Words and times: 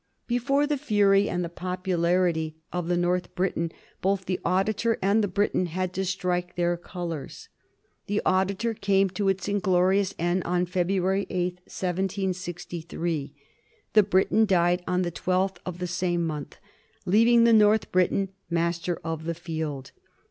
Before 0.25 0.65
the 0.65 0.79
fury 0.79 1.29
and 1.29 1.45
the 1.45 1.47
popularity 1.47 2.55
of 2.73 2.87
the 2.87 2.97
North 2.97 3.35
Briton 3.35 3.71
both 4.01 4.25
the 4.25 4.39
Auditor 4.43 4.97
and 4.99 5.23
the 5.23 5.27
Briton 5.27 5.67
had 5.67 5.93
to 5.93 6.03
strike 6.05 6.55
their 6.55 6.75
colors. 6.75 7.49
The 8.07 8.19
Auditor 8.25 8.73
came 8.73 9.11
to 9.11 9.29
its 9.29 9.47
inglorious 9.47 10.15
end 10.17 10.43
on 10.43 10.65
February 10.65 11.27
8, 11.29 11.53
1763. 11.65 13.35
The 13.93 14.01
Briton 14.01 14.47
died 14.47 14.83
on 14.87 15.03
the 15.03 15.11
12th 15.11 15.57
of 15.67 15.77
the 15.77 15.85
same 15.85 16.25
month, 16.25 16.57
leaving 17.05 17.43
the 17.43 17.53
North 17.53 17.91
Briton 17.91 18.29
master 18.49 18.99
of 19.03 19.25
the 19.25 19.35
field. 19.35 19.91